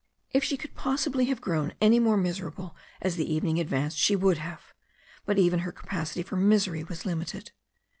If 0.31 0.43
she 0.43 0.57
could 0.57 0.73
possibly 0.73 1.25
have 1.25 1.41
grown 1.41 1.73
any 1.79 1.99
more 1.99 2.17
miserable 2.17 2.75
as 3.03 3.17
the 3.17 3.31
evening 3.31 3.59
advanced 3.59 3.99
she 3.99 4.15
would 4.15 4.39
have, 4.39 4.73
but 5.27 5.37
even 5.37 5.59
her 5.59 5.71
capacity 5.71 6.23
for 6.23 6.37
misery 6.37 6.83
was 6.83 7.05
limited. 7.05 7.51